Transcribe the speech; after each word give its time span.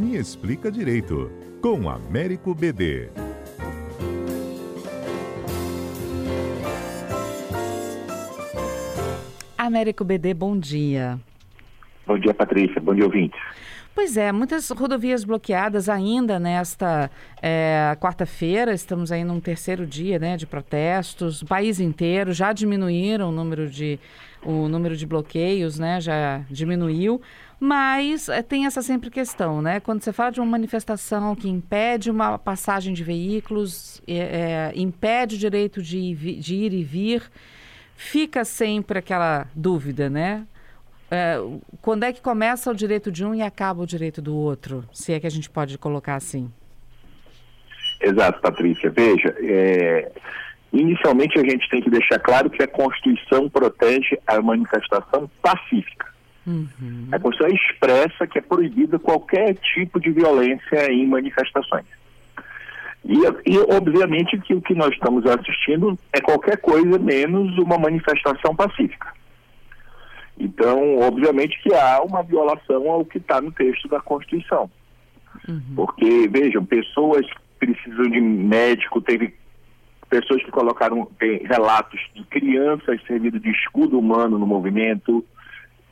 Me 0.00 0.16
Explica 0.16 0.72
Direito, 0.72 1.30
com 1.60 1.90
Américo 1.90 2.54
BD. 2.54 3.10
Américo 9.58 10.02
BD, 10.02 10.32
bom 10.32 10.58
dia. 10.58 11.20
Bom 12.06 12.18
dia, 12.18 12.32
Patrícia. 12.32 12.80
Bom 12.80 12.94
dia, 12.94 13.04
ouvintes. 13.04 13.38
Pois 13.94 14.16
é, 14.16 14.32
muitas 14.32 14.70
rodovias 14.70 15.22
bloqueadas 15.22 15.86
ainda 15.86 16.38
nesta 16.38 17.10
é, 17.42 17.94
quarta-feira. 18.00 18.72
Estamos 18.72 19.12
aí 19.12 19.22
num 19.22 19.38
terceiro 19.38 19.86
dia 19.86 20.18
né, 20.18 20.38
de 20.38 20.46
protestos. 20.46 21.42
O 21.42 21.46
país 21.46 21.78
inteiro 21.78 22.32
já 22.32 22.54
diminuíram 22.54 23.28
o 23.28 23.32
número 23.32 23.68
de, 23.68 24.00
o 24.42 24.66
número 24.66 24.96
de 24.96 25.04
bloqueios, 25.04 25.78
né, 25.78 26.00
já 26.00 26.40
diminuiu. 26.48 27.20
Mas 27.60 28.28
é, 28.28 28.42
tem 28.42 28.64
essa 28.64 28.80
sempre 28.80 29.10
questão, 29.10 29.60
né? 29.60 29.78
Quando 29.80 30.02
você 30.02 30.12
fala 30.12 30.32
de 30.32 30.40
uma 30.40 30.46
manifestação 30.46 31.36
que 31.36 31.48
impede 31.48 32.10
uma 32.10 32.38
passagem 32.38 32.94
de 32.94 33.04
veículos, 33.04 34.02
é, 34.08 34.72
impede 34.74 35.36
o 35.36 35.38
direito 35.38 35.82
de, 35.82 36.36
de 36.36 36.54
ir 36.54 36.72
e 36.72 36.82
vir, 36.82 37.22
fica 37.94 38.44
sempre 38.44 38.98
aquela 38.98 39.46
dúvida, 39.54 40.08
né? 40.08 40.46
é, 41.10 41.38
quando 41.82 42.04
é 42.04 42.12
que 42.12 42.22
começa 42.22 42.70
o 42.70 42.74
direito 42.74 43.10
de 43.10 43.24
um 43.24 43.34
e 43.34 43.42
acaba 43.42 43.82
o 43.82 43.86
direito 43.86 44.22
do 44.22 44.34
outro, 44.34 44.84
se 44.92 45.12
é 45.12 45.18
que 45.18 45.26
a 45.26 45.30
gente 45.30 45.50
pode 45.50 45.76
colocar 45.76 46.14
assim? 46.14 46.50
Exato, 48.00 48.40
Patrícia. 48.40 48.90
Veja, 48.90 49.34
é, 49.40 50.12
inicialmente 50.72 51.38
a 51.38 51.42
gente 51.42 51.68
tem 51.68 51.82
que 51.82 51.90
deixar 51.90 52.18
claro 52.20 52.48
que 52.48 52.62
a 52.62 52.68
Constituição 52.68 53.50
protege 53.50 54.18
a 54.26 54.40
manifestação 54.40 55.28
pacífica. 55.42 56.08
Uhum. 56.50 57.08
A 57.12 57.18
Constituição 57.18 57.56
expressa 57.56 58.26
que 58.26 58.38
é 58.38 58.42
proibida 58.42 58.98
qualquer 58.98 59.54
tipo 59.54 60.00
de 60.00 60.10
violência 60.10 60.92
em 60.92 61.06
manifestações. 61.06 61.86
E, 63.04 63.14
e, 63.46 63.58
obviamente 63.74 64.38
que 64.40 64.54
o 64.54 64.60
que 64.60 64.74
nós 64.74 64.90
estamos 64.90 65.24
assistindo 65.26 65.98
é 66.12 66.20
qualquer 66.20 66.58
coisa 66.58 66.98
menos 66.98 67.56
uma 67.58 67.78
manifestação 67.78 68.54
pacífica. 68.54 69.14
Então, 70.38 70.98
obviamente 70.98 71.60
que 71.62 71.72
há 71.74 72.02
uma 72.02 72.22
violação 72.22 72.90
ao 72.90 73.04
que 73.04 73.18
está 73.18 73.40
no 73.40 73.52
texto 73.52 73.88
da 73.88 74.00
Constituição. 74.00 74.70
Uhum. 75.48 75.62
Porque, 75.76 76.28
vejam, 76.28 76.64
pessoas 76.64 77.26
precisam 77.58 78.10
de 78.10 78.20
médico, 78.20 79.00
teve 79.00 79.34
pessoas 80.08 80.42
que 80.42 80.50
colocaram 80.50 81.08
relatos 81.44 82.00
de 82.14 82.24
crianças 82.24 83.00
servindo 83.06 83.38
de 83.38 83.50
escudo 83.50 83.98
humano 83.98 84.38
no 84.38 84.46
movimento, 84.46 85.24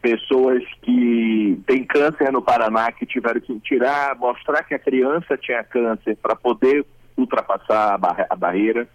pessoas 0.00 0.62
que 0.82 1.60
têm 1.66 1.84
câncer 1.84 2.32
no 2.32 2.42
Paraná 2.42 2.90
que 2.92 3.06
tiveram 3.06 3.40
que 3.40 3.58
tirar, 3.60 4.16
mostrar 4.16 4.62
que 4.64 4.74
a 4.74 4.78
criança 4.78 5.36
tinha 5.36 5.64
câncer 5.64 6.16
para 6.16 6.36
poder 6.36 6.84
ultrapassar 7.16 7.98
a, 8.00 8.26
a 8.30 8.36
barreira. 8.36 8.88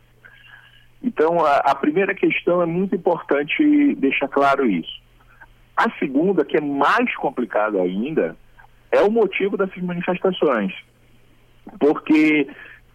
Então, 1.01 1.45
a, 1.45 1.57
a 1.57 1.75
primeira 1.75 2.15
questão 2.15 2.61
é 2.61 2.65
muito 2.65 2.95
importante 2.95 3.95
deixar 3.95 4.27
claro 4.29 4.65
isso. 4.65 5.01
A 5.75 5.89
segunda, 5.99 6.45
que 6.45 6.57
é 6.57 6.61
mais 6.61 7.13
complicada 7.15 7.81
ainda, 7.81 8.37
é 8.91 9.01
o 9.01 9.11
motivo 9.11 9.57
dessas 9.57 9.81
manifestações. 9.83 10.73
Porque, 11.79 12.47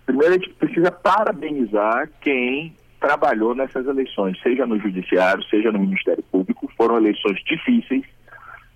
primeiro, 0.06 0.34
a 0.34 0.38
gente 0.38 0.50
precisa 0.54 0.90
parabenizar 0.90 2.08
quem 2.20 2.74
trabalhou 3.00 3.54
nessas 3.54 3.86
eleições, 3.86 4.40
seja 4.42 4.66
no 4.66 4.78
Judiciário, 4.78 5.42
seja 5.44 5.70
no 5.70 5.78
Ministério 5.78 6.22
Público. 6.30 6.70
Foram 6.76 6.96
eleições 6.96 7.38
difíceis, 7.44 8.04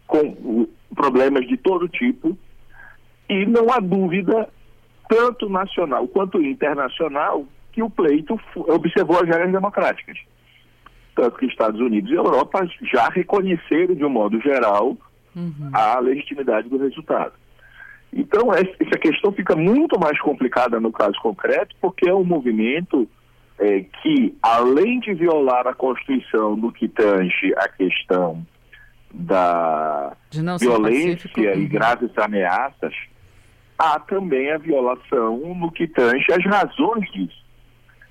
com 0.06 0.66
problemas 0.94 1.46
de 1.46 1.56
todo 1.56 1.88
tipo, 1.88 2.36
e 3.28 3.46
não 3.46 3.72
há 3.72 3.78
dúvida, 3.80 4.48
tanto 5.08 5.48
nacional 5.48 6.06
quanto 6.08 6.40
internacional, 6.40 7.46
que 7.72 7.82
o 7.82 7.88
pleito 7.88 8.38
observou 8.54 9.16
as 9.16 9.28
regras 9.28 9.50
democráticas 9.50 10.18
tanto 11.14 11.38
que 11.38 11.46
Estados 11.46 11.80
Unidos 11.80 12.10
e 12.10 12.14
Europa 12.14 12.66
já 12.92 13.08
reconheceram, 13.08 13.94
de 13.94 14.04
um 14.04 14.10
modo 14.10 14.40
geral, 14.40 14.96
uhum. 15.34 15.70
a 15.72 15.98
legitimidade 15.98 16.68
do 16.68 16.78
resultado. 16.78 17.32
Então, 18.12 18.52
essa 18.52 18.98
questão 18.98 19.32
fica 19.32 19.56
muito 19.56 19.98
mais 19.98 20.18
complicada 20.20 20.78
no 20.78 20.92
caso 20.92 21.18
concreto, 21.22 21.74
porque 21.80 22.08
é 22.08 22.14
um 22.14 22.24
movimento 22.24 23.08
é, 23.62 23.84
que, 24.02 24.36
além 24.42 24.98
de 24.98 25.14
violar 25.14 25.68
a 25.68 25.74
Constituição 25.74 26.56
no 26.56 26.72
que 26.72 26.88
tange 26.88 27.54
a 27.56 27.68
questão 27.68 28.44
da 29.14 30.16
violência 30.58 31.30
e 31.36 31.46
uhum. 31.46 31.68
graves 31.68 32.10
ameaças, 32.18 32.92
há 33.78 34.00
também 34.00 34.50
a 34.50 34.58
violação 34.58 35.54
no 35.54 35.70
que 35.70 35.86
tange 35.86 36.26
as 36.32 36.44
razões 36.44 37.08
disso. 37.12 37.40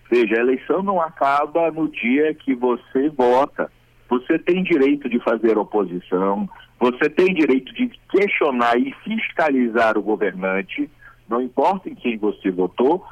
Veja, 0.09 0.37
a 0.37 0.39
eleição 0.39 0.81
não 0.81 1.01
acaba 1.01 1.69
no 1.69 1.89
dia 1.89 2.33
que 2.33 2.55
você 2.55 3.09
vota. 3.09 3.69
Você 4.09 4.39
tem 4.39 4.63
direito 4.63 5.09
de 5.09 5.19
fazer 5.19 5.57
oposição, 5.57 6.49
você 6.79 7.09
tem 7.09 7.33
direito 7.33 7.73
de 7.73 7.91
questionar 8.09 8.77
e 8.77 8.93
fiscalizar 9.03 9.97
o 9.97 10.01
governante, 10.01 10.89
não 11.27 11.41
importa 11.41 11.89
em 11.89 11.95
quem 11.95 12.17
você 12.17 12.51
votou. 12.51 13.05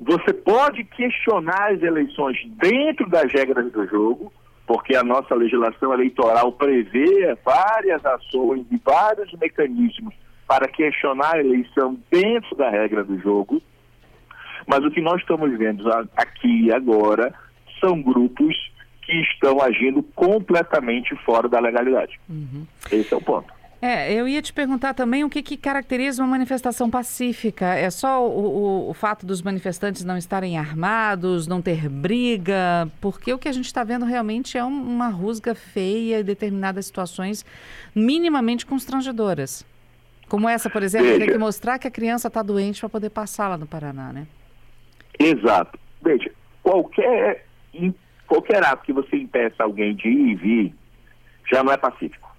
Você 0.00 0.32
pode 0.32 0.82
questionar 0.84 1.72
as 1.72 1.82
eleições 1.82 2.38
dentro 2.56 3.08
das 3.08 3.30
regras 3.30 3.70
do 3.70 3.86
jogo, 3.86 4.32
porque 4.66 4.96
a 4.96 5.02
nossa 5.02 5.34
legislação 5.34 5.92
eleitoral 5.92 6.52
prevê 6.52 7.36
várias 7.44 8.04
ações 8.06 8.64
e 8.70 8.80
vários 8.82 9.30
mecanismos 9.34 10.14
para 10.46 10.66
questionar 10.68 11.34
a 11.34 11.40
eleição 11.40 11.98
dentro 12.10 12.56
da 12.56 12.70
regra 12.70 13.04
do 13.04 13.18
jogo. 13.18 13.60
Mas 14.66 14.84
o 14.84 14.90
que 14.90 15.02
nós 15.02 15.20
estamos 15.20 15.56
vendo 15.58 15.84
aqui 16.16 16.66
e 16.66 16.72
agora 16.72 17.34
são 17.78 18.00
grupos 18.00 18.56
que 19.02 19.12
estão 19.20 19.60
agindo 19.60 20.02
completamente 20.14 21.14
fora 21.24 21.48
da 21.48 21.60
legalidade. 21.60 22.18
Uhum. 22.28 22.66
Esse 22.90 23.12
é 23.12 23.16
o 23.16 23.20
ponto. 23.20 23.59
É, 23.82 24.12
eu 24.12 24.28
ia 24.28 24.42
te 24.42 24.52
perguntar 24.52 24.92
também 24.92 25.24
o 25.24 25.30
que, 25.30 25.42
que 25.42 25.56
caracteriza 25.56 26.22
uma 26.22 26.28
manifestação 26.28 26.90
pacífica. 26.90 27.64
É 27.74 27.88
só 27.88 28.28
o, 28.28 28.86
o, 28.86 28.90
o, 28.90 28.94
fato 28.94 29.24
dos 29.24 29.40
manifestantes 29.40 30.04
não 30.04 30.18
estarem 30.18 30.58
armados, 30.58 31.46
não 31.46 31.62
ter 31.62 31.88
briga? 31.88 32.90
Porque 33.00 33.32
o 33.32 33.38
que 33.38 33.48
a 33.48 33.52
gente 33.52 33.64
está 33.64 33.82
vendo 33.82 34.04
realmente 34.04 34.58
é 34.58 34.64
um, 34.64 34.68
uma 34.68 35.08
rusga 35.08 35.54
feia 35.54 36.20
em 36.20 36.24
determinadas 36.24 36.84
situações 36.84 37.44
minimamente 37.94 38.66
constrangedoras. 38.66 39.64
Como 40.28 40.46
essa, 40.46 40.68
por 40.68 40.82
exemplo, 40.82 41.06
Veja. 41.06 41.20
tem 41.20 41.30
que 41.30 41.38
mostrar 41.38 41.78
que 41.78 41.88
a 41.88 41.90
criança 41.90 42.28
está 42.28 42.42
doente 42.42 42.80
para 42.80 42.88
poder 42.90 43.10
passar 43.10 43.48
lá 43.48 43.56
no 43.56 43.66
Paraná, 43.66 44.12
né? 44.12 44.26
Exato. 45.18 45.78
Veja, 46.02 46.30
qualquer, 46.62 47.46
qualquer 48.26 48.62
ato 48.62 48.84
que 48.84 48.92
você 48.92 49.16
impeça 49.16 49.64
alguém 49.64 49.96
de 49.96 50.06
ir 50.06 50.28
e 50.28 50.34
vir, 50.34 50.74
já 51.50 51.64
não 51.64 51.72
é 51.72 51.78
pacífico. 51.78 52.29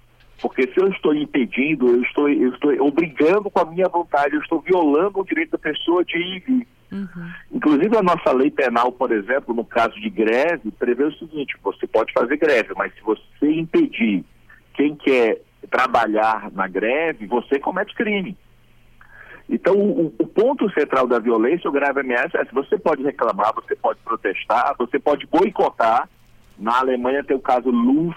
Porque 0.42 0.66
se 0.66 0.80
eu 0.80 0.88
estou 0.88 1.14
impedindo, 1.14 1.86
eu 1.86 2.02
estou, 2.02 2.28
eu 2.28 2.52
estou 2.52 2.72
obrigando 2.84 3.48
com 3.48 3.60
a 3.60 3.64
minha 3.64 3.88
vontade, 3.88 4.34
eu 4.34 4.40
estou 4.40 4.60
violando 4.60 5.20
o 5.20 5.24
direito 5.24 5.52
da 5.52 5.58
pessoa 5.58 6.04
de 6.04 6.18
ir 6.18 6.36
e 6.36 6.40
vir. 6.40 6.68
Uhum. 6.90 7.30
Inclusive 7.52 7.96
a 7.96 8.02
nossa 8.02 8.32
lei 8.32 8.50
penal, 8.50 8.90
por 8.90 9.12
exemplo, 9.12 9.54
no 9.54 9.64
caso 9.64 9.94
de 10.00 10.10
greve, 10.10 10.72
prevê 10.72 11.04
o 11.04 11.12
seguinte, 11.12 11.56
você 11.62 11.86
pode 11.86 12.12
fazer 12.12 12.36
greve, 12.36 12.74
mas 12.76 12.92
se 12.92 13.00
você 13.02 13.50
impedir 13.50 14.24
quem 14.74 14.96
quer 14.96 15.40
trabalhar 15.70 16.50
na 16.50 16.66
greve, 16.66 17.24
você 17.26 17.60
comete 17.60 17.94
crime. 17.94 18.36
Então, 19.48 19.76
o, 19.76 20.12
o, 20.18 20.26
ponto 20.26 20.68
central 20.72 21.06
da 21.06 21.20
violência, 21.20 21.70
o 21.70 21.72
grave 21.72 22.00
ameaça, 22.00 22.38
é 22.38 22.44
se 22.44 22.52
você 22.52 22.76
pode 22.76 23.02
reclamar, 23.02 23.54
você 23.54 23.76
pode 23.76 24.00
protestar, 24.00 24.74
você 24.76 24.98
pode 24.98 25.26
boicotar. 25.26 26.08
Na 26.58 26.80
Alemanha 26.80 27.22
tem 27.22 27.36
o 27.36 27.40
caso 27.40 27.70
Luz, 27.70 28.16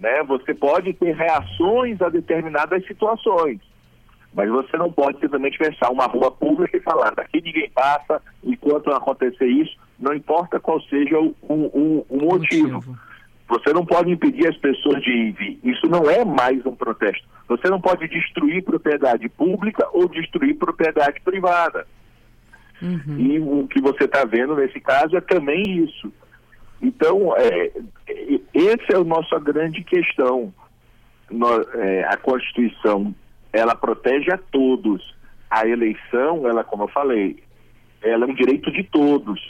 né? 0.00 0.22
Você 0.24 0.54
pode 0.54 0.92
ter 0.94 1.14
reações 1.14 2.00
a 2.02 2.08
determinadas 2.08 2.86
situações. 2.86 3.60
Mas 4.34 4.50
você 4.50 4.76
não 4.76 4.90
pode 4.92 5.20
simplesmente 5.20 5.56
fechar 5.56 5.90
uma 5.90 6.06
rua 6.06 6.30
pública 6.30 6.76
e 6.76 6.80
falar, 6.80 7.14
daqui 7.14 7.40
ninguém 7.40 7.70
passa, 7.70 8.20
enquanto 8.42 8.86
não 8.86 8.96
acontecer 8.96 9.46
isso, 9.46 9.76
não 9.98 10.12
importa 10.12 10.58
qual 10.58 10.80
seja 10.82 11.18
o, 11.18 11.34
o, 11.42 12.06
o 12.08 12.20
motivo. 12.20 12.74
motivo. 12.74 12.98
Você 13.48 13.72
não 13.72 13.84
pode 13.84 14.10
impedir 14.10 14.48
as 14.48 14.56
pessoas 14.56 15.02
de 15.02 15.10
ir 15.10 15.32
vir. 15.32 15.60
Isso 15.62 15.86
não 15.86 16.10
é 16.10 16.24
mais 16.24 16.64
um 16.64 16.74
protesto. 16.74 17.26
Você 17.46 17.68
não 17.68 17.80
pode 17.80 18.08
destruir 18.08 18.64
propriedade 18.64 19.28
pública 19.28 19.86
ou 19.92 20.08
destruir 20.08 20.56
propriedade 20.56 21.20
privada. 21.20 21.86
Uhum. 22.82 23.18
E 23.18 23.38
o 23.38 23.68
que 23.68 23.80
você 23.80 24.04
está 24.04 24.24
vendo 24.24 24.56
nesse 24.56 24.80
caso 24.80 25.16
é 25.16 25.20
também 25.20 25.62
isso. 25.84 26.12
Então, 26.82 27.34
é, 27.36 27.70
essa 28.54 28.92
é 28.92 28.96
a 28.96 29.04
nossa 29.04 29.38
grande 29.38 29.82
questão. 29.82 30.52
É, 31.74 32.04
a 32.04 32.16
Constituição, 32.16 33.14
ela 33.52 33.74
protege 33.74 34.30
a 34.32 34.38
todos. 34.38 35.14
A 35.50 35.66
eleição, 35.66 36.48
ela, 36.48 36.64
como 36.64 36.84
eu 36.84 36.88
falei, 36.88 37.42
ela 38.02 38.24
é 38.24 38.28
um 38.28 38.34
direito 38.34 38.70
de 38.70 38.82
todos. 38.84 39.40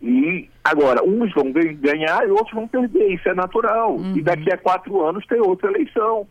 E 0.00 0.48
agora, 0.62 1.02
uns 1.02 1.32
vão 1.32 1.50
ganhar 1.52 2.26
e 2.26 2.30
outros 2.30 2.52
vão 2.52 2.68
perder, 2.68 3.14
isso 3.14 3.28
é 3.28 3.34
natural. 3.34 3.96
Uhum. 3.96 4.16
E 4.16 4.22
daqui 4.22 4.52
a 4.52 4.58
quatro 4.58 5.04
anos 5.04 5.26
tem 5.26 5.40
outra 5.40 5.70
eleição. 5.70 6.26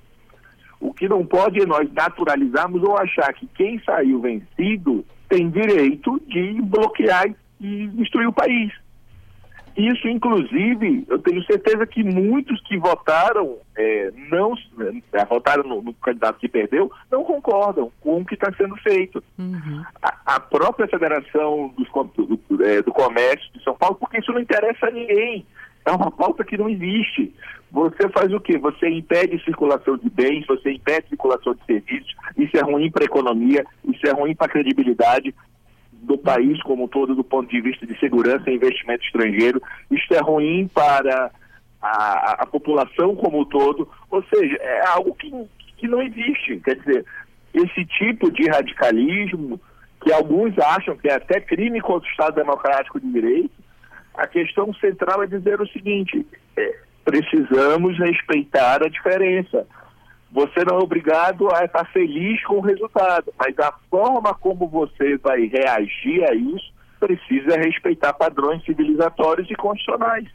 O 0.79 0.93
que 0.93 1.07
não 1.07 1.25
pode 1.25 1.61
é 1.61 1.65
nós 1.65 1.91
naturalizarmos 1.91 2.83
ou 2.83 2.97
achar 2.97 3.33
que 3.33 3.47
quem 3.47 3.81
saiu 3.83 4.19
vencido 4.19 5.05
tem 5.29 5.49
direito 5.49 6.21
de 6.27 6.61
bloquear 6.61 7.25
e 7.59 7.87
destruir 7.87 8.27
o 8.27 8.33
país. 8.33 8.71
Isso, 9.75 10.07
inclusive, 10.07 11.03
eu 11.07 11.17
tenho 11.19 11.43
certeza 11.45 11.85
que 11.87 12.03
muitos 12.03 12.61
que 12.61 12.77
votaram, 12.77 13.57
é, 13.75 14.11
não 14.29 14.53
é, 15.11 15.25
votaram 15.25 15.63
no, 15.63 15.81
no, 15.81 15.93
candidato 15.95 16.39
que 16.39 16.47
perdeu, 16.47 16.91
não 17.11 17.23
concordam 17.23 17.91
com 17.99 18.21
o 18.21 18.25
que 18.25 18.35
está 18.35 18.53
sendo 18.53 18.75
feito. 18.77 19.23
Uhum. 19.37 19.83
A, 20.01 20.35
a, 20.35 20.39
própria 20.39 20.87
Federação 20.87 21.73
dos, 21.75 21.87
do, 22.15 22.63
é, 22.63 22.83
do 22.83 22.91
Comércio 22.91 23.51
de 23.53 23.63
São 23.63 23.75
Paulo, 23.75 23.95
porque 23.95 24.19
isso 24.19 24.31
não 24.31 24.41
interessa 24.41 24.87
a 24.87 24.91
ninguém. 24.91 25.45
É 25.85 25.91
uma 25.91 26.11
pauta 26.11 26.43
que 26.43 26.57
não 26.57 26.69
existe. 26.69 27.33
Você 27.71 28.07
faz 28.09 28.31
o 28.31 28.39
quê? 28.39 28.57
Você 28.59 28.87
impede 28.87 29.43
circulação 29.43 29.97
de 29.97 30.09
bens, 30.09 30.45
você 30.45 30.71
impede 30.71 31.09
circulação 31.09 31.55
de 31.55 31.65
serviços. 31.65 32.15
Isso 32.37 32.55
é 32.55 32.61
ruim 32.61 32.91
para 32.91 33.03
a 33.03 33.05
economia, 33.05 33.65
isso 33.83 34.05
é 34.05 34.11
ruim 34.11 34.35
para 34.35 34.45
a 34.45 34.49
credibilidade 34.49 35.33
do 36.03 36.17
país 36.17 36.61
como 36.63 36.87
todo, 36.87 37.15
do 37.15 37.23
ponto 37.23 37.49
de 37.49 37.61
vista 37.61 37.85
de 37.85 37.97
segurança 37.99 38.49
e 38.49 38.55
investimento 38.55 39.03
estrangeiro. 39.05 39.61
Isso 39.89 40.13
é 40.13 40.19
ruim 40.19 40.69
para 40.73 41.31
a, 41.81 42.43
a 42.43 42.45
população 42.45 43.15
como 43.15 43.41
um 43.41 43.45
todo. 43.45 43.89
Ou 44.11 44.23
seja, 44.23 44.55
é 44.59 44.87
algo 44.87 45.15
que, 45.15 45.31
que 45.77 45.87
não 45.87 46.01
existe. 46.01 46.57
Quer 46.57 46.75
dizer, 46.75 47.05
esse 47.53 47.85
tipo 47.85 48.31
de 48.31 48.47
radicalismo, 48.49 49.59
que 50.01 50.11
alguns 50.11 50.57
acham 50.59 50.95
que 50.97 51.07
é 51.07 51.15
até 51.15 51.39
crime 51.39 51.81
contra 51.81 52.07
o 52.07 52.11
Estado 52.11 52.35
Democrático 52.35 52.99
de 52.99 53.11
Direito, 53.11 53.63
a 54.15 54.27
questão 54.27 54.73
central 54.75 55.23
é 55.23 55.27
dizer 55.27 55.59
o 55.59 55.67
seguinte: 55.67 56.25
é, 56.57 56.79
precisamos 57.03 57.97
respeitar 57.97 58.83
a 58.83 58.89
diferença. 58.89 59.67
Você 60.33 60.65
não 60.65 60.79
é 60.79 60.83
obrigado 60.83 61.47
a 61.53 61.63
estar 61.63 61.85
feliz 61.91 62.43
com 62.45 62.55
o 62.55 62.61
resultado, 62.61 63.31
mas 63.37 63.57
a 63.59 63.71
forma 63.89 64.33
como 64.33 64.67
você 64.67 65.15
vai 65.17 65.45
reagir 65.45 66.27
a 66.27 66.33
isso 66.33 66.73
precisa 66.99 67.55
respeitar 67.57 68.13
padrões 68.13 68.63
civilizatórios 68.65 69.49
e 69.51 69.55
constitucionais. 69.55 70.27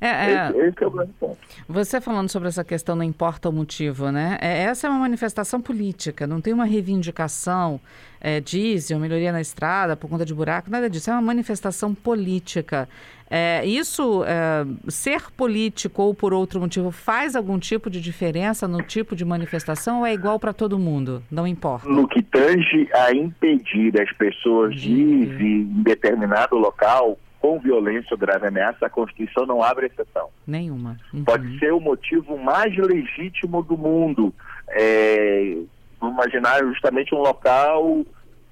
É, 0.00 0.08
é, 0.08 0.48
esse, 0.48 0.58
esse, 0.58 0.84
é 0.84 0.86
o 0.86 0.90
grande 0.90 1.12
ponto. 1.18 1.38
Você 1.68 2.00
falando 2.00 2.28
sobre 2.28 2.48
essa 2.48 2.64
questão, 2.64 2.96
não 2.96 3.04
importa 3.04 3.48
o 3.48 3.52
motivo, 3.52 4.10
né? 4.10 4.38
É, 4.40 4.62
essa 4.64 4.86
é 4.86 4.90
uma 4.90 5.00
manifestação 5.00 5.60
política, 5.60 6.26
não 6.26 6.40
tem 6.40 6.52
uma 6.52 6.64
reivindicação, 6.64 7.80
é, 8.20 8.40
diesel, 8.40 8.98
melhoria 8.98 9.32
na 9.32 9.40
estrada 9.40 9.96
por 9.96 10.08
conta 10.08 10.24
de 10.24 10.34
buraco, 10.34 10.70
nada 10.70 10.88
disso. 10.88 11.10
É 11.10 11.12
uma 11.12 11.22
manifestação 11.22 11.94
política. 11.94 12.88
É, 13.30 13.64
isso, 13.64 14.22
é, 14.24 14.64
ser 14.88 15.30
político 15.32 16.02
ou 16.02 16.14
por 16.14 16.32
outro 16.32 16.60
motivo, 16.60 16.90
faz 16.90 17.34
algum 17.34 17.58
tipo 17.58 17.90
de 17.90 18.00
diferença 18.00 18.68
no 18.68 18.82
tipo 18.82 19.16
de 19.16 19.24
manifestação 19.24 20.00
ou 20.00 20.06
é 20.06 20.12
igual 20.12 20.38
para 20.38 20.52
todo 20.52 20.78
mundo? 20.78 21.22
Não 21.30 21.46
importa. 21.46 21.88
No 21.88 22.06
que 22.06 22.22
tange 22.22 22.88
a 22.94 23.12
impedir 23.12 24.00
as 24.00 24.12
pessoas 24.12 24.74
de 24.80 24.90
ir 24.90 25.40
em 25.42 25.82
determinado 25.82 26.56
local, 26.56 27.18
com 27.44 27.58
violência 27.58 28.08
ou 28.12 28.16
grave 28.16 28.46
ameaça, 28.46 28.86
a 28.86 28.88
Constituição 28.88 29.44
não 29.44 29.62
abre 29.62 29.84
exceção. 29.84 30.30
Nenhuma. 30.46 30.96
Uhum. 31.12 31.24
Pode 31.24 31.58
ser 31.58 31.74
o 31.74 31.78
motivo 31.78 32.38
mais 32.38 32.74
legítimo 32.74 33.62
do 33.62 33.76
mundo. 33.76 34.32
É, 34.70 35.58
imaginar 36.02 36.64
justamente 36.64 37.14
um 37.14 37.18
local 37.18 38.02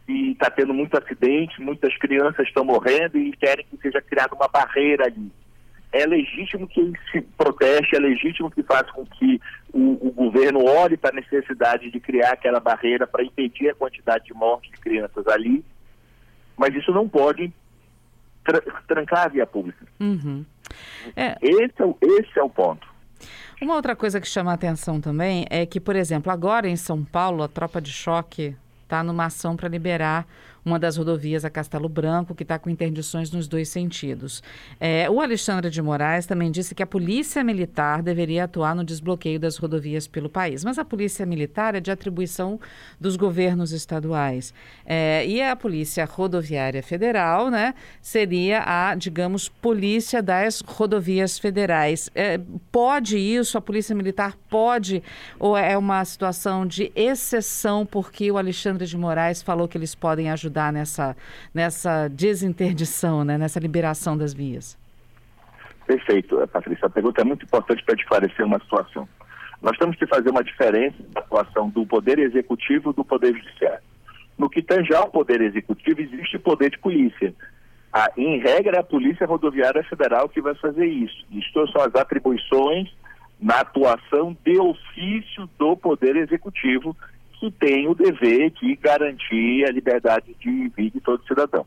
que 0.04 0.32
está 0.32 0.50
tendo 0.50 0.74
muitos 0.74 1.00
acidentes, 1.02 1.58
muitas 1.58 1.96
crianças 1.96 2.46
estão 2.46 2.66
morrendo 2.66 3.16
e 3.16 3.32
querem 3.32 3.64
que 3.64 3.78
seja 3.78 4.02
criada 4.02 4.34
uma 4.34 4.46
barreira 4.46 5.06
ali. 5.06 5.32
É 5.90 6.04
legítimo 6.04 6.68
que 6.68 6.92
se 7.10 7.22
proteste, 7.22 7.96
é 7.96 7.98
legítimo 7.98 8.50
que 8.50 8.62
faça 8.62 8.92
com 8.92 9.06
que 9.06 9.40
o, 9.72 10.08
o 10.08 10.12
governo 10.12 10.66
olhe 10.66 10.98
para 10.98 11.16
a 11.16 11.18
necessidade 11.18 11.90
de 11.90 11.98
criar 11.98 12.32
aquela 12.32 12.60
barreira 12.60 13.06
para 13.06 13.24
impedir 13.24 13.70
a 13.70 13.74
quantidade 13.74 14.26
de 14.26 14.34
mortes 14.34 14.70
de 14.70 14.76
crianças 14.76 15.26
ali, 15.28 15.64
mas 16.58 16.74
isso 16.74 16.92
não 16.92 17.08
pode 17.08 17.50
tra 18.44 18.60
trancar 18.86 19.26
a 19.26 19.28
via 19.28 19.46
pública. 19.46 19.86
Uhum. 20.00 20.44
É... 21.16 21.36
Esse, 21.40 21.74
é 21.80 21.84
o, 21.84 21.96
esse 22.00 22.38
é 22.38 22.42
o 22.42 22.50
ponto. 22.50 22.86
Uma 23.60 23.76
outra 23.76 23.94
coisa 23.94 24.20
que 24.20 24.26
chama 24.26 24.50
a 24.50 24.54
atenção 24.54 25.00
também 25.00 25.46
é 25.48 25.64
que, 25.64 25.78
por 25.78 25.94
exemplo, 25.94 26.32
agora 26.32 26.68
em 26.68 26.76
São 26.76 27.04
Paulo, 27.04 27.42
a 27.42 27.48
tropa 27.48 27.80
de 27.80 27.92
choque 27.92 28.56
está 28.82 29.02
numa 29.04 29.26
ação 29.26 29.56
para 29.56 29.68
liberar 29.68 30.26
uma 30.64 30.78
das 30.78 30.96
rodovias 30.96 31.44
a 31.44 31.50
Castelo 31.50 31.88
Branco, 31.88 32.34
que 32.34 32.42
está 32.44 32.58
com 32.58 32.70
interdições 32.70 33.30
nos 33.30 33.48
dois 33.48 33.68
sentidos. 33.68 34.42
É, 34.78 35.10
o 35.10 35.20
Alexandre 35.20 35.70
de 35.70 35.82
Moraes 35.82 36.24
também 36.26 36.50
disse 36.50 36.74
que 36.74 36.82
a 36.82 36.86
Polícia 36.86 37.42
Militar 37.42 38.02
deveria 38.02 38.44
atuar 38.44 38.74
no 38.74 38.84
desbloqueio 38.84 39.40
das 39.40 39.56
rodovias 39.56 40.06
pelo 40.06 40.28
país, 40.28 40.64
mas 40.64 40.78
a 40.78 40.84
Polícia 40.84 41.26
Militar 41.26 41.74
é 41.74 41.80
de 41.80 41.90
atribuição 41.90 42.60
dos 43.00 43.16
governos 43.16 43.72
estaduais. 43.72 44.54
É, 44.86 45.26
e 45.26 45.42
a 45.42 45.56
Polícia 45.56 46.04
Rodoviária 46.04 46.82
Federal 46.82 47.50
né, 47.50 47.74
seria 48.00 48.62
a, 48.64 48.94
digamos, 48.94 49.48
Polícia 49.48 50.22
das 50.22 50.60
Rodovias 50.60 51.38
Federais. 51.38 52.08
É, 52.14 52.38
pode 52.70 53.18
isso? 53.18 53.58
A 53.58 53.60
Polícia 53.60 53.94
Militar 53.94 54.36
pode? 54.48 55.02
Ou 55.38 55.56
é 55.56 55.76
uma 55.76 56.04
situação 56.04 56.66
de 56.66 56.92
exceção 56.94 57.84
porque 57.84 58.30
o 58.30 58.38
Alexandre 58.38 58.86
de 58.86 58.96
Moraes 58.96 59.42
falou 59.42 59.66
que 59.66 59.76
eles 59.76 59.94
podem 59.94 60.30
ajudar? 60.30 60.51
Ajudar 60.52 60.72
nessa, 60.72 61.16
nessa 61.54 62.08
desinterdição, 62.08 63.24
né, 63.24 63.38
nessa 63.38 63.58
liberação 63.58 64.16
das 64.16 64.34
vias? 64.34 64.78
Perfeito, 65.86 66.40
eh, 66.40 66.46
Patrícia. 66.46 66.86
A 66.86 66.90
pergunta 66.90 67.22
é 67.22 67.24
muito 67.24 67.44
importante 67.44 67.82
para 67.82 67.94
esclarecer 67.94 68.44
uma 68.44 68.60
situação. 68.60 69.08
Nós 69.60 69.76
temos 69.78 69.96
que 69.96 70.06
fazer 70.06 70.30
uma 70.30 70.44
diferença 70.44 70.96
na 71.14 71.20
atuação 71.20 71.68
do 71.70 71.86
Poder 71.86 72.18
Executivo 72.18 72.90
e 72.90 72.94
do 72.94 73.04
Poder 73.04 73.34
Judiciário. 73.34 73.82
No 74.38 74.50
que 74.50 74.62
tange 74.62 74.94
ao 74.94 75.08
Poder 75.08 75.40
Executivo, 75.40 76.00
existe 76.00 76.38
poder 76.38 76.70
de 76.70 76.78
polícia. 76.78 77.34
A, 77.92 78.10
em 78.16 78.38
regra, 78.38 78.76
é 78.76 78.80
a 78.80 78.84
Polícia 78.84 79.26
Rodoviária 79.26 79.84
Federal 79.84 80.28
que 80.28 80.40
vai 80.40 80.54
fazer 80.54 80.86
isso. 80.86 81.24
Isto 81.30 81.70
são 81.70 81.82
as 81.82 81.94
atribuições 81.94 82.90
na 83.40 83.60
atuação 83.60 84.36
de 84.44 84.58
ofício 84.58 85.48
do 85.58 85.76
Poder 85.76 86.16
Executivo 86.16 86.96
que 87.42 87.50
tem 87.50 87.88
o 87.88 87.94
dever 87.94 88.50
de 88.50 88.76
garantir 88.76 89.64
a 89.66 89.72
liberdade 89.72 90.32
de 90.38 90.68
vida 90.68 90.90
de 90.92 91.00
todo 91.00 91.26
cidadão. 91.26 91.66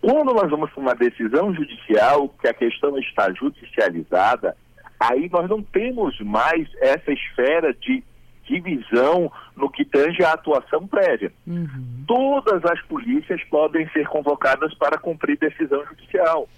Quando 0.00 0.32
nós 0.32 0.48
vamos 0.48 0.70
para 0.70 0.80
uma 0.80 0.94
decisão 0.94 1.52
judicial, 1.52 2.28
que 2.40 2.46
a 2.46 2.54
questão 2.54 2.96
está 2.96 3.32
judicializada, 3.32 4.56
aí 5.00 5.28
nós 5.32 5.50
não 5.50 5.60
temos 5.60 6.20
mais 6.20 6.68
essa 6.80 7.10
esfera 7.10 7.74
de 7.74 8.04
divisão 8.44 9.32
no 9.56 9.68
que 9.68 9.84
tange 9.84 10.22
a 10.22 10.34
atuação 10.34 10.86
prévia. 10.86 11.32
Uhum. 11.44 12.04
Todas 12.06 12.64
as 12.64 12.80
polícias 12.82 13.42
podem 13.50 13.88
ser 13.88 14.06
convocadas 14.06 14.72
para 14.74 14.96
cumprir 14.96 15.36
decisão 15.38 15.84
judicial. 15.86 16.48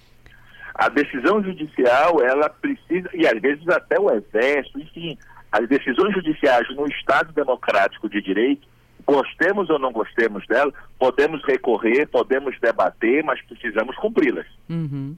A 0.78 0.90
decisão 0.90 1.42
judicial, 1.42 2.22
ela 2.22 2.50
precisa, 2.50 3.08
e 3.14 3.26
às 3.26 3.40
vezes 3.40 3.66
até 3.68 3.98
o 3.98 4.10
exército, 4.10 4.78
enfim, 4.78 5.16
as 5.50 5.66
decisões 5.66 6.12
judiciais 6.12 6.68
no 6.76 6.86
Estado 6.86 7.32
democrático 7.32 8.10
de 8.10 8.20
direito, 8.20 8.68
gostemos 9.06 9.70
ou 9.70 9.78
não 9.78 9.90
gostemos 9.90 10.46
dela, 10.46 10.72
podemos 10.98 11.42
recorrer, 11.44 12.06
podemos 12.08 12.58
debater, 12.60 13.24
mas 13.24 13.40
precisamos 13.42 13.96
cumpri-las. 13.96 14.46
Uhum. 14.68 15.16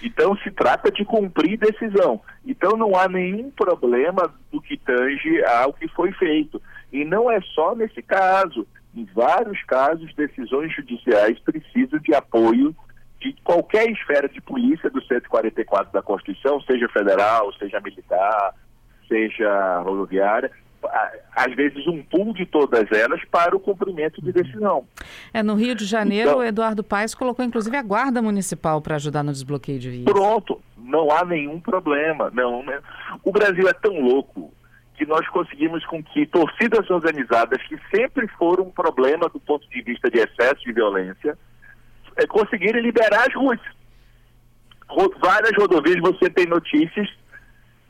Então 0.00 0.36
se 0.36 0.50
trata 0.52 0.92
de 0.92 1.04
cumprir 1.04 1.58
decisão. 1.58 2.20
Então 2.46 2.76
não 2.76 2.94
há 2.96 3.08
nenhum 3.08 3.50
problema 3.50 4.32
do 4.52 4.60
que 4.60 4.76
tange 4.76 5.44
ao 5.44 5.72
que 5.72 5.88
foi 5.88 6.12
feito. 6.12 6.62
E 6.92 7.04
não 7.04 7.28
é 7.28 7.40
só 7.54 7.74
nesse 7.74 8.02
caso. 8.02 8.66
Em 8.94 9.04
vários 9.14 9.62
casos, 9.64 10.14
decisões 10.14 10.74
judiciais 10.74 11.38
precisam 11.40 11.98
de 11.98 12.14
apoio 12.14 12.74
de 13.20 13.34
qualquer 13.44 13.90
esfera 13.90 14.28
de 14.28 14.40
polícia 14.40 14.88
do 14.90 15.02
144 15.04 15.92
da 15.92 16.02
Constituição, 16.02 16.60
seja 16.62 16.88
federal, 16.88 17.52
seja 17.54 17.80
militar, 17.80 18.54
seja 19.06 19.80
rodoviária, 19.80 20.50
às 21.36 21.54
vezes 21.54 21.86
um 21.86 22.02
pool 22.02 22.32
de 22.32 22.46
todas 22.46 22.90
elas 22.90 23.22
para 23.30 23.54
o 23.54 23.60
cumprimento 23.60 24.22
de 24.22 24.32
decisão. 24.32 24.86
É, 25.32 25.42
no 25.42 25.54
Rio 25.54 25.74
de 25.74 25.84
Janeiro, 25.84 26.30
então, 26.30 26.40
o 26.40 26.44
Eduardo 26.44 26.82
Paes 26.82 27.14
colocou 27.14 27.44
inclusive 27.44 27.76
a 27.76 27.82
Guarda 27.82 28.22
Municipal 28.22 28.80
para 28.80 28.96
ajudar 28.96 29.22
no 29.22 29.32
desbloqueio 29.32 29.78
de 29.78 29.90
vias. 29.90 30.04
Pronto, 30.04 30.60
não 30.78 31.10
há 31.10 31.24
nenhum 31.24 31.60
problema. 31.60 32.30
Não, 32.32 32.62
né? 32.62 32.80
O 33.22 33.30
Brasil 33.30 33.68
é 33.68 33.72
tão 33.74 34.00
louco 34.00 34.52
que 34.96 35.06
nós 35.06 35.26
conseguimos 35.28 35.84
com 35.86 36.02
que 36.02 36.26
torcidas 36.26 36.88
organizadas, 36.90 37.62
que 37.66 37.78
sempre 37.94 38.26
foram 38.28 38.64
um 38.64 38.70
problema 38.70 39.28
do 39.28 39.40
ponto 39.40 39.68
de 39.68 39.80
vista 39.82 40.10
de 40.10 40.18
excesso 40.18 40.60
de 40.62 40.72
violência, 40.72 41.38
é, 42.16 42.26
conseguirem 42.26 42.82
liberar 42.82 43.26
as 43.28 43.34
ruas. 43.34 43.60
Várias 45.22 45.52
rodovias 45.56 46.00
você 46.00 46.28
tem 46.30 46.46
notícias 46.46 47.08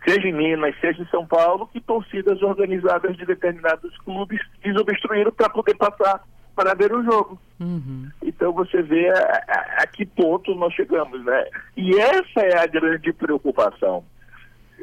seja 0.04 0.28
em 0.28 0.32
Minas, 0.32 0.74
seja 0.80 1.02
em 1.02 1.06
São 1.06 1.26
Paulo, 1.26 1.66
que 1.66 1.80
torcidas 1.80 2.40
organizadas 2.42 3.16
de 3.16 3.26
determinados 3.26 3.96
clubes 3.98 4.40
desobstruíram 4.62 5.32
para 5.32 5.50
poder 5.50 5.74
passar 5.76 6.24
para 6.54 6.74
ver 6.74 6.92
o 6.92 7.02
jogo. 7.04 7.40
Uhum. 7.58 8.08
Então 8.22 8.52
você 8.52 8.82
vê 8.82 9.08
a, 9.08 9.44
a, 9.48 9.82
a, 9.82 9.86
que 9.86 10.04
ponto 10.04 10.54
nós 10.54 10.74
chegamos, 10.74 11.24
né? 11.24 11.44
E 11.76 11.96
essa 11.98 12.40
é 12.40 12.58
a 12.58 12.66
grande 12.66 13.12
preocupação. 13.12 14.04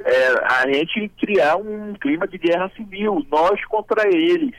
é, 0.05 0.27
a 0.45 0.71
gente 0.71 1.09
criar 1.19 1.57
um 1.57 1.93
clima 1.95 2.27
de 2.27 2.37
guerra 2.37 2.71
civil, 2.75 3.25
nós 3.31 3.63
contra 3.65 4.07
eles. 4.07 4.55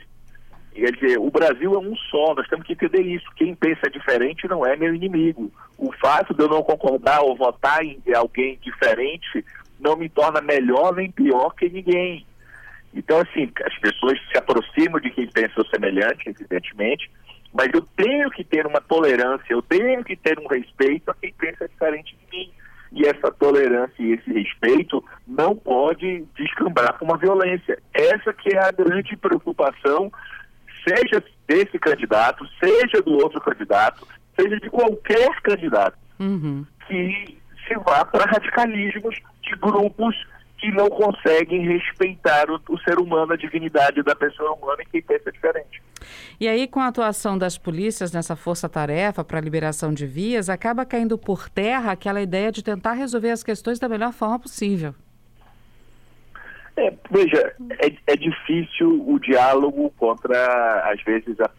Quer 0.79 0.93
dizer, 0.93 1.19
o 1.19 1.29
Brasil 1.29 1.75
é 1.75 1.77
um 1.77 1.95
só, 2.09 2.33
nós 2.33 2.47
temos 2.47 2.65
que 2.65 2.73
entender 2.73 3.01
isso. 3.01 3.25
Quem 3.35 3.53
pensa 3.53 3.89
diferente 3.89 4.47
não 4.47 4.65
é 4.65 4.77
meu 4.77 4.95
inimigo. 4.95 5.51
O 5.77 5.91
fato 5.91 6.33
de 6.33 6.41
eu 6.41 6.47
não 6.47 6.63
concordar 6.63 7.21
ou 7.21 7.35
votar 7.35 7.83
em 7.83 8.01
alguém 8.15 8.57
diferente 8.61 9.43
não 9.79 9.97
me 9.97 10.07
torna 10.07 10.39
melhor 10.39 10.95
nem 10.95 11.11
pior 11.11 11.53
que 11.55 11.69
ninguém. 11.69 12.25
Então, 12.93 13.19
assim, 13.19 13.51
as 13.65 13.77
pessoas 13.79 14.17
se 14.31 14.37
aproximam 14.37 14.99
de 14.99 15.09
quem 15.11 15.27
pensa 15.27 15.63
semelhante, 15.69 16.29
evidentemente, 16.29 17.11
mas 17.53 17.69
eu 17.73 17.81
tenho 17.95 18.29
que 18.31 18.43
ter 18.43 18.65
uma 18.65 18.79
tolerância, 18.79 19.45
eu 19.49 19.61
tenho 19.61 20.03
que 20.03 20.15
ter 20.15 20.39
um 20.39 20.47
respeito 20.47 21.11
a 21.11 21.15
quem 21.15 21.33
pensa 21.33 21.67
diferente 21.67 22.15
de 22.15 22.37
mim. 22.37 22.51
E 22.91 23.05
essa 23.05 23.31
tolerância 23.31 24.01
e 24.01 24.13
esse 24.13 24.31
respeito 24.31 25.03
não 25.27 25.55
pode 25.55 26.25
descambar 26.35 26.97
para 26.97 27.05
uma 27.05 27.17
violência. 27.17 27.77
Essa 27.93 28.33
que 28.33 28.55
é 28.55 28.59
a 28.59 28.71
grande 28.71 29.15
preocupação, 29.15 30.11
seja 30.87 31.23
desse 31.47 31.77
candidato, 31.79 32.47
seja 32.59 33.01
do 33.01 33.13
outro 33.13 33.39
candidato, 33.41 34.07
seja 34.39 34.59
de 34.59 34.69
qualquer 34.69 35.41
candidato, 35.41 35.97
uhum. 36.19 36.65
que 36.87 37.37
se 37.67 37.75
vá 37.75 38.05
para 38.05 38.25
radicalismos 38.25 39.15
de 39.41 39.55
grupos 39.55 40.15
que 40.59 40.71
não 40.71 40.89
conseguem 40.89 41.65
respeitar 41.65 42.49
o, 42.51 42.59
o, 42.69 42.77
ser 42.79 42.99
humano, 42.99 43.33
a 43.33 43.37
dignidade 43.37 44.03
da 44.03 44.13
pessoa 44.13 44.53
humana 44.53 44.81
e 44.81 44.85
quem 44.85 45.01
pensa 45.01 45.31
diferente. 45.31 45.81
E 46.39 46.47
aí, 46.47 46.67
com 46.67 46.81
a 46.81 46.87
atuação 46.87 47.37
das 47.37 47.57
polícias 47.57 48.11
nessa 48.11 48.35
força-tarefa 48.35 49.23
para 49.23 49.37
a 49.37 49.41
liberação 49.41 49.93
de 49.93 50.05
vias, 50.05 50.49
acaba 50.49 50.85
caindo 50.85 51.17
por 51.17 51.49
terra 51.49 51.91
aquela 51.91 52.21
ideia 52.21 52.51
de 52.51 52.61
tentar 52.61 52.93
resolver 52.93 53.31
as 53.31 53.43
questões 53.43 53.79
da 53.79 53.87
melhor 53.87 54.11
forma 54.11 54.37
possível. 54.37 54.93
É, 56.79 56.93
veja, 57.11 57.53
é, 57.79 57.91
é 58.07 58.15
difícil 58.15 59.03
o 59.05 59.19
diálogo 59.19 59.93
contra, 59.97 60.89
às 60.89 61.01
vezes, 61.03 61.39
a 61.41 61.49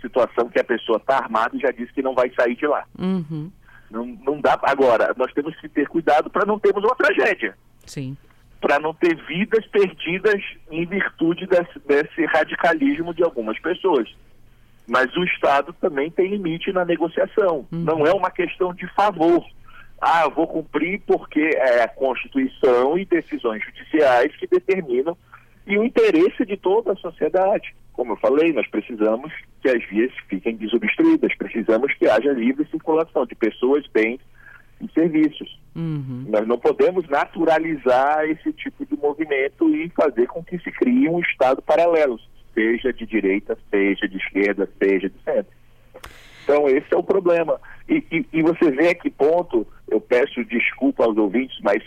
situação 0.00 0.48
que 0.48 0.58
a 0.58 0.64
pessoa 0.64 0.96
está 0.96 1.18
armada 1.18 1.54
e 1.54 1.60
já 1.60 1.70
disse 1.70 1.92
que 1.92 2.02
não 2.02 2.14
vai 2.14 2.30
sair 2.30 2.56
de 2.56 2.66
lá. 2.66 2.84
Uhum. 2.98 3.50
Não, 3.90 4.06
não 4.06 4.40
dá. 4.40 4.58
Agora, 4.62 5.12
nós 5.16 5.32
temos 5.32 5.54
que 5.60 5.68
ter 5.68 5.86
cuidado 5.88 6.30
para 6.30 6.46
não 6.46 6.58
termos 6.58 6.82
uma 6.82 6.96
tragédia. 6.96 7.54
Sim 7.84 8.16
para 8.60 8.78
não 8.78 8.92
ter 8.92 9.16
vidas 9.26 9.66
perdidas 9.68 10.42
em 10.70 10.84
virtude 10.84 11.46
desse, 11.46 11.78
desse 11.86 12.26
radicalismo 12.26 13.14
de 13.14 13.22
algumas 13.22 13.58
pessoas. 13.58 14.14
Mas 14.86 15.14
o 15.16 15.24
Estado 15.24 15.72
também 15.80 16.10
tem 16.10 16.28
limite 16.30 16.72
na 16.72 16.84
negociação. 16.84 17.66
Uhum. 17.72 17.80
Não 17.80 18.06
é 18.06 18.12
uma 18.12 18.30
questão 18.30 18.74
de 18.74 18.86
favor. 18.88 19.44
Ah, 20.00 20.22
eu 20.24 20.30
vou 20.30 20.46
cumprir 20.46 21.02
porque 21.06 21.40
é 21.40 21.82
a 21.82 21.88
Constituição 21.88 22.98
e 22.98 23.04
decisões 23.04 23.62
judiciais 23.64 24.34
que 24.36 24.46
determinam 24.46 25.16
e 25.66 25.76
o 25.76 25.84
interesse 25.84 26.44
de 26.46 26.56
toda 26.56 26.92
a 26.92 26.96
sociedade. 26.96 27.74
Como 27.92 28.12
eu 28.12 28.16
falei, 28.16 28.52
nós 28.52 28.66
precisamos 28.68 29.30
que 29.60 29.68
as 29.68 29.84
vias 29.90 30.12
fiquem 30.28 30.56
desobstruídas, 30.56 31.36
precisamos 31.36 31.92
que 31.94 32.08
haja 32.08 32.32
livre 32.32 32.66
circulação 32.70 33.26
de 33.26 33.34
pessoas, 33.34 33.86
bens 33.92 34.20
e 34.80 34.90
serviços. 34.92 35.60
Uhum. 35.76 36.24
Nós 36.28 36.46
não 36.46 36.58
podemos 36.58 37.06
naturalizar 37.08 38.24
esse 38.24 38.52
tipo 38.54 38.86
de 38.86 38.96
movimento 38.96 39.68
e 39.68 39.90
fazer 39.90 40.26
com 40.28 40.42
que 40.42 40.58
se 40.60 40.70
crie 40.72 41.08
um 41.10 41.20
Estado 41.20 41.60
paralelo, 41.60 42.18
seja 42.54 42.90
de 42.90 43.04
direita, 43.04 43.58
seja 43.70 44.08
de 44.08 44.16
esquerda, 44.16 44.68
seja 44.82 45.10
de 45.10 45.22
centro. 45.22 45.59
Então, 46.50 46.68
esse 46.68 46.92
é 46.92 46.96
o 46.96 47.02
problema. 47.02 47.60
E, 47.88 48.04
e, 48.10 48.26
e 48.32 48.42
você 48.42 48.70
vê 48.72 48.88
a 48.88 48.94
que 48.94 49.08
ponto, 49.08 49.64
eu 49.88 50.00
peço 50.00 50.44
desculpa 50.44 51.04
aos 51.04 51.16
ouvintes, 51.16 51.56
mas 51.62 51.80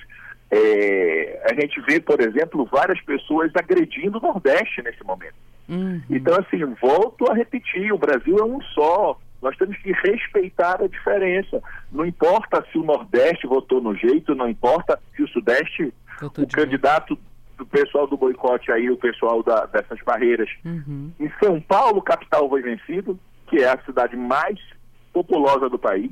é, 0.49 1.43
a 1.49 1.53
gente 1.59 1.81
vê, 1.81 1.99
por 1.99 2.21
exemplo, 2.21 2.65
várias 2.71 3.01
pessoas 3.01 3.51
agredindo 3.55 4.19
o 4.19 4.21
Nordeste 4.21 4.81
nesse 4.81 5.03
momento. 5.03 5.35
Uhum. 5.67 6.01
Então, 6.09 6.35
assim, 6.35 6.63
volto 6.81 7.29
a 7.29 7.33
repetir: 7.33 7.91
o 7.91 7.97
Brasil 7.97 8.37
é 8.37 8.43
um 8.43 8.61
só. 8.73 9.19
Nós 9.41 9.57
temos 9.57 9.77
que 9.79 9.91
respeitar 9.91 10.81
a 10.81 10.87
diferença. 10.87 11.61
Não 11.91 12.05
importa 12.05 12.65
se 12.71 12.77
o 12.77 12.83
Nordeste 12.83 13.45
votou 13.45 13.81
no 13.81 13.93
jeito, 13.93 14.33
não 14.33 14.47
importa 14.47 14.97
se 15.13 15.23
o 15.23 15.27
Sudeste, 15.27 15.93
o 16.21 16.47
candidato 16.47 17.19
do 17.57 17.65
pessoal 17.65 18.07
do 18.07 18.15
boicote 18.15 18.71
aí, 18.71 18.89
o 18.89 18.95
pessoal 18.95 19.43
da, 19.43 19.65
dessas 19.65 19.99
barreiras. 20.05 20.49
Uhum. 20.63 21.11
Em 21.19 21.29
São 21.43 21.59
Paulo, 21.59 22.01
capital 22.01 22.47
foi 22.47 22.61
vencido, 22.61 23.19
que 23.53 23.61
é 23.61 23.69
a 23.69 23.77
cidade 23.85 24.17
mais 24.17 24.59
populosa 25.13 25.69
do 25.69 25.77
país. 25.77 26.09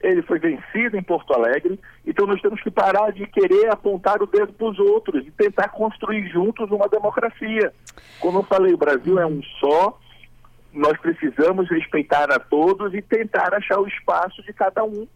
Ele 0.00 0.20
foi 0.22 0.40
vencido 0.40 0.96
em 0.96 1.02
Porto 1.02 1.32
Alegre, 1.32 1.78
então 2.04 2.26
nós 2.26 2.42
temos 2.42 2.60
que 2.60 2.70
parar 2.72 3.12
de 3.12 3.24
querer 3.26 3.70
apontar 3.70 4.20
o 4.20 4.26
dedo 4.26 4.52
para 4.54 4.66
os 4.66 4.78
outros 4.80 5.24
e 5.24 5.30
tentar 5.30 5.68
construir 5.68 6.28
juntos 6.28 6.68
uma 6.72 6.88
democracia. 6.88 7.72
Como 8.18 8.40
eu 8.40 8.42
falei, 8.42 8.74
o 8.74 8.78
Brasil 8.78 9.16
é 9.20 9.26
um 9.26 9.40
só, 9.60 9.96
nós 10.72 10.98
precisamos 10.98 11.70
respeitar 11.70 12.32
a 12.32 12.40
todos 12.40 12.92
e 12.94 13.02
tentar 13.02 13.54
achar 13.54 13.78
o 13.78 13.86
espaço 13.86 14.42
de 14.42 14.52
cada 14.52 14.82
um. 14.82 15.06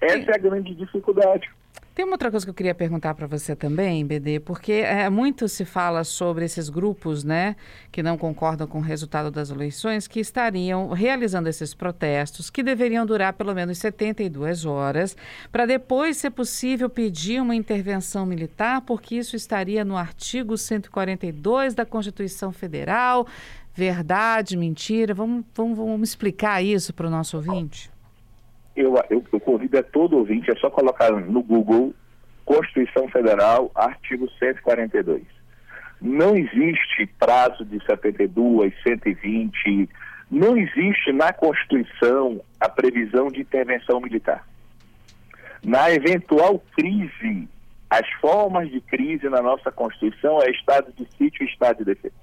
Essa 0.00 0.30
é 0.30 0.34
a 0.36 0.38
grande 0.38 0.76
dificuldade. 0.76 1.50
Tem 1.94 2.06
uma 2.06 2.14
outra 2.14 2.30
coisa 2.30 2.46
que 2.46 2.48
eu 2.48 2.54
queria 2.54 2.74
perguntar 2.74 3.12
para 3.14 3.26
você 3.26 3.54
também, 3.54 4.06
BD, 4.06 4.40
porque 4.40 4.72
é, 4.72 5.10
muito 5.10 5.46
se 5.46 5.62
fala 5.62 6.04
sobre 6.04 6.42
esses 6.42 6.70
grupos, 6.70 7.22
né, 7.22 7.54
que 7.90 8.02
não 8.02 8.16
concordam 8.16 8.66
com 8.66 8.78
o 8.78 8.80
resultado 8.80 9.30
das 9.30 9.50
eleições, 9.50 10.08
que 10.08 10.18
estariam 10.18 10.88
realizando 10.88 11.50
esses 11.50 11.74
protestos, 11.74 12.48
que 12.48 12.62
deveriam 12.62 13.04
durar 13.04 13.34
pelo 13.34 13.54
menos 13.54 13.76
72 13.76 14.64
horas, 14.64 15.14
para 15.50 15.66
depois 15.66 16.16
ser 16.16 16.30
possível 16.30 16.88
pedir 16.88 17.42
uma 17.42 17.54
intervenção 17.54 18.24
militar, 18.24 18.80
porque 18.80 19.16
isso 19.16 19.36
estaria 19.36 19.84
no 19.84 19.94
artigo 19.94 20.56
142 20.56 21.74
da 21.74 21.84
Constituição 21.84 22.52
Federal, 22.52 23.26
verdade, 23.74 24.56
mentira? 24.56 25.12
Vamos, 25.12 25.44
vamos, 25.54 25.76
vamos 25.76 26.08
explicar 26.08 26.62
isso 26.62 26.94
para 26.94 27.06
o 27.06 27.10
nosso 27.10 27.36
ouvinte? 27.36 27.91
Eu, 28.74 28.94
eu, 29.10 29.24
eu 29.32 29.40
convido 29.40 29.78
a 29.78 29.82
todo 29.82 30.16
ouvinte, 30.16 30.50
é 30.50 30.54
só 30.56 30.70
colocar 30.70 31.10
no 31.10 31.42
Google 31.42 31.94
Constituição 32.44 33.08
Federal, 33.08 33.70
artigo 33.74 34.28
142. 34.38 35.22
Não 36.00 36.36
existe 36.36 37.06
prazo 37.18 37.64
de 37.64 37.84
72, 37.84 38.74
120, 38.82 39.88
não 40.30 40.56
existe 40.56 41.12
na 41.12 41.32
Constituição 41.32 42.40
a 42.58 42.68
previsão 42.68 43.28
de 43.28 43.40
intervenção 43.40 44.00
militar. 44.00 44.44
Na 45.62 45.92
eventual 45.92 46.60
crise, 46.74 47.48
as 47.88 48.08
formas 48.20 48.70
de 48.70 48.80
crise 48.80 49.28
na 49.28 49.40
nossa 49.42 49.70
Constituição 49.70 50.42
é 50.42 50.50
estado 50.50 50.92
de 50.96 51.06
sítio 51.16 51.44
e 51.44 51.50
estado 51.50 51.78
de 51.78 51.84
defesa. 51.84 52.14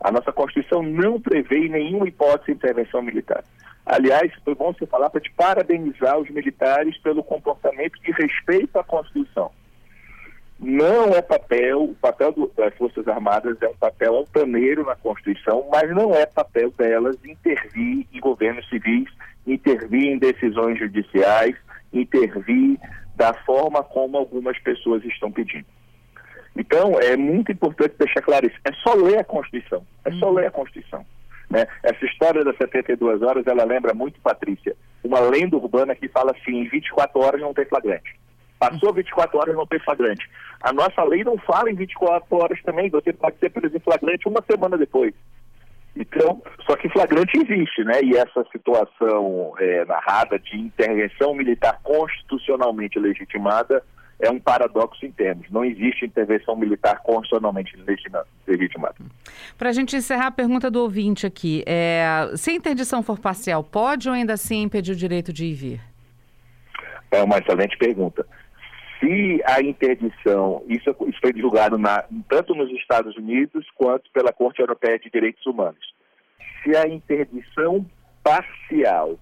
A 0.00 0.12
nossa 0.12 0.30
Constituição 0.32 0.82
não 0.82 1.20
prevê 1.20 1.68
nenhuma 1.68 2.06
hipótese 2.06 2.46
de 2.46 2.52
intervenção 2.52 3.00
militar. 3.00 3.42
Aliás, 3.86 4.32
foi 4.44 4.56
bom 4.56 4.72
você 4.72 4.84
falar 4.84 5.08
para 5.10 5.20
te 5.20 5.30
parabenizar 5.30 6.18
os 6.18 6.28
militares 6.28 6.98
pelo 6.98 7.22
comportamento 7.22 7.96
de 8.02 8.10
respeito 8.10 8.76
à 8.76 8.82
Constituição. 8.82 9.52
Não 10.58 11.10
é 11.14 11.22
papel, 11.22 11.84
o 11.84 11.94
papel 11.94 12.32
do, 12.32 12.50
das 12.56 12.74
Forças 12.74 13.06
Armadas 13.06 13.56
é 13.62 13.68
um 13.68 13.76
papel 13.76 14.16
altaneiro 14.16 14.84
na 14.84 14.96
Constituição, 14.96 15.68
mas 15.70 15.88
não 15.94 16.12
é 16.12 16.26
papel 16.26 16.72
delas 16.72 17.16
intervir 17.24 18.06
em 18.12 18.20
governos 18.20 18.68
civis, 18.68 19.08
intervir 19.46 20.08
em 20.08 20.18
decisões 20.18 20.78
judiciais, 20.80 21.54
intervir 21.92 22.80
da 23.14 23.34
forma 23.44 23.84
como 23.84 24.16
algumas 24.16 24.58
pessoas 24.58 25.04
estão 25.04 25.30
pedindo. 25.30 25.66
Então, 26.56 26.98
é 26.98 27.16
muito 27.16 27.52
importante 27.52 27.94
deixar 27.98 28.22
claro 28.22 28.46
isso. 28.46 28.56
É 28.64 28.72
só 28.82 28.94
ler 28.94 29.18
a 29.18 29.24
Constituição. 29.24 29.86
É 30.04 30.10
só 30.12 30.30
ler 30.30 30.46
a 30.46 30.50
Constituição. 30.50 31.04
Né? 31.48 31.66
Essa 31.82 32.04
história 32.04 32.44
das 32.44 32.56
72 32.56 33.22
horas, 33.22 33.46
ela 33.46 33.64
lembra 33.64 33.94
muito, 33.94 34.20
Patrícia, 34.20 34.76
uma 35.04 35.20
lenda 35.20 35.56
urbana 35.56 35.94
que 35.94 36.08
fala 36.08 36.32
assim, 36.32 36.62
em 36.62 36.68
24 36.68 37.20
horas 37.20 37.40
não 37.40 37.54
tem 37.54 37.64
flagrante. 37.66 38.18
Passou 38.58 38.92
24 38.92 39.38
horas 39.38 39.54
não 39.54 39.66
tem 39.66 39.78
flagrante. 39.80 40.28
A 40.60 40.72
nossa 40.72 41.04
lei 41.04 41.22
não 41.22 41.38
fala 41.38 41.70
em 41.70 41.74
24 41.74 42.36
horas 42.36 42.60
também, 42.62 42.90
você 42.90 43.12
pode 43.12 43.38
ser 43.38 43.50
preso 43.50 43.76
em 43.76 43.80
flagrante 43.80 44.26
uma 44.26 44.42
semana 44.50 44.76
depois. 44.76 45.14
Então, 45.94 46.42
só 46.66 46.76
que 46.76 46.90
flagrante 46.90 47.38
existe, 47.38 47.82
né? 47.84 48.00
E 48.02 48.16
essa 48.16 48.44
situação 48.52 49.54
é, 49.58 49.84
narrada 49.86 50.38
de 50.38 50.58
intervenção 50.58 51.34
militar 51.34 51.80
constitucionalmente 51.82 52.98
legitimada 52.98 53.82
é 54.18 54.30
um 54.30 54.38
paradoxo 54.38 55.04
em 55.04 55.10
termos. 55.10 55.50
Não 55.50 55.64
existe 55.64 56.06
intervenção 56.06 56.56
militar 56.56 57.02
constitucionalmente 57.02 57.76
legitimada. 58.46 58.96
Para 59.58 59.70
a 59.70 59.72
gente 59.72 59.94
encerrar 59.94 60.28
a 60.28 60.30
pergunta 60.30 60.70
do 60.70 60.80
ouvinte 60.80 61.26
aqui, 61.26 61.62
é, 61.66 62.30
se 62.34 62.50
a 62.50 62.54
interdição 62.54 63.02
for 63.02 63.18
parcial, 63.18 63.62
pode 63.62 64.08
ou 64.08 64.14
ainda 64.14 64.32
assim 64.32 64.62
impedir 64.62 64.92
o 64.92 64.96
direito 64.96 65.32
de 65.32 65.44
ir 65.44 65.50
e 65.50 65.54
vir? 65.54 65.80
É 67.10 67.22
uma 67.22 67.38
excelente 67.38 67.76
pergunta. 67.76 68.26
Se 68.98 69.42
a 69.44 69.60
interdição, 69.60 70.64
isso, 70.66 70.96
isso 71.06 71.18
foi 71.20 71.32
julgado 71.36 71.76
na, 71.76 72.04
tanto 72.28 72.54
nos 72.54 72.70
Estados 72.72 73.14
Unidos 73.16 73.66
quanto 73.74 74.10
pela 74.10 74.32
Corte 74.32 74.60
Europeia 74.60 74.98
de 74.98 75.10
Direitos 75.10 75.44
Humanos. 75.44 75.94
Se 76.62 76.74
a 76.74 76.88
interdição 76.88 77.84
parcial 78.24 79.18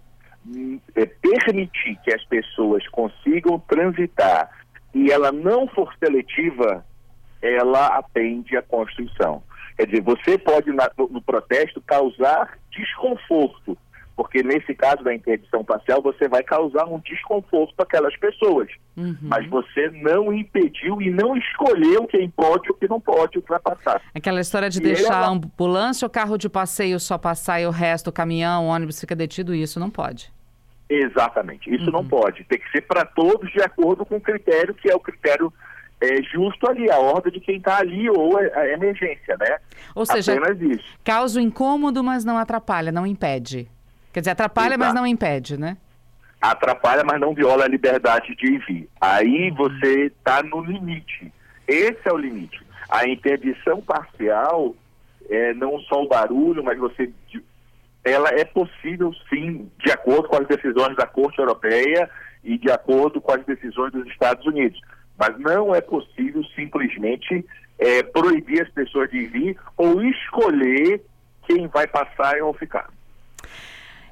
hum, 0.47 0.79
é, 0.95 1.05
permitir 1.05 1.99
que 2.05 2.15
as 2.15 2.25
pessoas 2.25 2.87
consigam 2.89 3.59
transitar 3.59 4.64
e 4.95 5.11
ela 5.11 5.33
não 5.33 5.67
for 5.69 5.93
seletiva, 5.99 6.85
ela 7.43 7.99
atende 7.99 8.57
à 8.57 8.63
Constituição. 8.63 9.43
Quer 9.77 9.87
dizer, 9.87 10.03
você 10.03 10.39
pode, 10.39 10.71
no, 11.11 11.21
protesto, 11.21 11.83
causar 11.83 12.59
desconforto, 12.71 13.77
porque 14.17 14.41
nesse 14.41 14.73
caso 14.73 15.03
da 15.03 15.13
interdição 15.13 15.65
parcial, 15.65 16.01
você 16.01 16.29
vai 16.29 16.45
causar 16.45 16.85
um 16.85 17.01
desconforto 17.01 17.75
para 17.75 17.85
aquelas 17.85 18.17
pessoas. 18.17 18.69
Uhum. 18.97 19.17
Mas 19.23 19.49
você 19.49 19.91
não 19.91 20.33
impediu 20.33 21.03
e 21.03 21.11
não 21.11 21.37
escolheu 21.37 22.07
quem 22.07 22.31
pode 22.31 22.71
ou 22.71 22.77
quem 22.77 22.89
não 22.89 23.01
pode 23.01 23.39
ultrapassar. 23.39 24.01
Aquela 24.15 24.41
história 24.41 24.71
de 24.71 24.79
e 24.79 24.83
deixar 24.83 25.25
a 25.25 25.29
ambulância 25.29 26.07
ou 26.07 26.11
carro 26.11 26.39
de 26.39 26.49
passeio 26.49 27.01
só 27.01 27.19
passar 27.19 27.61
e 27.61 27.67
o 27.67 27.71
resto, 27.71 28.11
o 28.11 28.13
caminhão, 28.13 28.67
o 28.67 28.69
ônibus 28.69 29.01
fica 29.01 29.17
detido, 29.17 29.53
isso 29.53 29.81
não 29.81 29.91
pode. 29.91 30.33
Exatamente, 30.89 31.75
isso 31.75 31.87
uhum. 31.87 31.93
não 31.93 32.07
pode. 32.07 32.45
Tem 32.45 32.59
que 32.59 32.71
ser 32.71 32.83
para 32.83 33.05
todos 33.05 33.51
de 33.51 33.63
acordo 33.63 34.05
com 34.05 34.17
o 34.17 34.21
critério 34.21 34.75
que 34.75 34.91
é 34.91 34.95
o 34.95 35.01
critério 35.01 35.53
é, 36.01 36.23
justo 36.23 36.69
ali, 36.69 36.91
a 36.91 36.99
ordem 36.99 37.33
de 37.33 37.41
quem 37.41 37.57
está 37.57 37.79
ali 37.79 38.09
ou 38.11 38.37
a 38.37 38.69
emergência, 38.69 39.37
né? 39.39 39.59
Ou 39.95 40.05
seja, 40.05 40.35
causa 41.03 41.41
incômodo, 41.41 42.05
mas 42.05 42.25
não 42.25 42.37
atrapalha, 42.37 42.93
não 42.93 43.07
impede. 43.07 43.69
Quer 44.13 44.21
dizer, 44.21 44.33
atrapalha, 44.33 44.75
Exato. 44.75 44.81
mas 44.81 44.95
não 44.95 45.07
impede, 45.07 45.59
né? 45.59 45.77
Atrapalha, 46.41 47.03
mas 47.05 47.19
não 47.19 47.35
viola 47.35 47.65
a 47.65 47.69
liberdade 47.69 48.35
de 48.37 48.47
ir 48.47 48.59
vir. 48.67 48.89
Aí 49.01 49.51
uhum. 49.51 49.57
você 49.57 50.07
está 50.07 50.43
no 50.43 50.63
limite. 50.63 51.33
Esse 51.67 52.01
é 52.05 52.13
o 52.13 52.19
limite. 52.19 52.63
A 52.91 53.09
interdição 53.09 53.81
parcial 53.81 54.75
é 55.29 55.55
não 55.55 55.81
só 55.81 56.03
o 56.03 56.09
barulho, 56.09 56.63
mas 56.63 56.79
você 56.79 57.11
ela 58.05 58.29
é 58.29 58.45
possível 58.45 59.13
sim, 59.31 59.71
de 59.85 59.91
acordo 59.91 60.29
com 60.29 60.37
as 60.37 60.47
decisões 60.47 60.95
da 60.97 61.07
Corte 61.07 61.39
Europeia 61.39 62.09
e 62.45 62.59
de 62.59 62.71
acordo 62.71 63.21
com 63.21 63.33
as 63.33 63.45
decisões 63.47 63.93
dos 63.93 64.07
Estados 64.09 64.45
Unidos. 64.47 64.79
Mas 65.19 65.39
não 65.39 65.75
é 65.75 65.81
possível 65.81 66.45
simplesmente 66.55 67.45
é, 67.79 68.03
proibir 68.03 68.63
as 68.63 68.69
pessoas 68.71 69.11
de 69.11 69.27
vir 69.27 69.57
ou 69.77 70.03
escolher 70.03 71.03
quem 71.47 71.67
vai 71.69 71.87
passar 71.87 72.37
ou 72.43 72.53
ficar. 72.53 72.89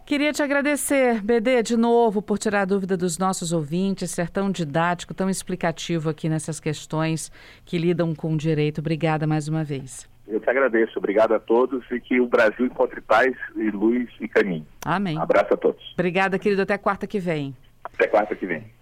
Queria 0.04 0.32
te 0.32 0.42
agradecer, 0.42 1.22
BD, 1.22 1.62
de 1.62 1.76
novo, 1.76 2.20
por 2.20 2.38
tirar 2.38 2.62
a 2.62 2.64
dúvida 2.64 2.96
dos 2.96 3.18
nossos 3.18 3.52
ouvintes, 3.52 4.10
ser 4.10 4.28
tão 4.28 4.50
didático, 4.50 5.14
tão 5.14 5.30
explicativo 5.30 6.10
aqui 6.10 6.28
nessas 6.28 6.58
questões 6.58 7.30
que 7.64 7.78
lidam 7.78 8.14
com 8.14 8.34
o 8.34 8.36
direito. 8.36 8.80
Obrigada 8.80 9.26
mais 9.26 9.48
uma 9.48 9.62
vez. 9.62 10.11
Eu 10.26 10.40
te 10.40 10.48
agradeço. 10.48 10.98
Obrigado 10.98 11.34
a 11.34 11.40
todos 11.40 11.84
e 11.90 12.00
que 12.00 12.20
o 12.20 12.26
Brasil 12.26 12.66
encontre 12.66 13.00
paz 13.00 13.34
e 13.56 13.70
luz 13.70 14.08
e 14.20 14.28
caminho. 14.28 14.66
Amém. 14.84 15.18
abraço 15.18 15.54
a 15.54 15.56
todos. 15.56 15.82
Obrigada, 15.94 16.38
querido. 16.38 16.62
Até 16.62 16.78
quarta 16.78 17.06
que 17.06 17.18
vem. 17.18 17.54
Até 17.84 18.06
quarta 18.06 18.34
que 18.34 18.46
vem. 18.46 18.72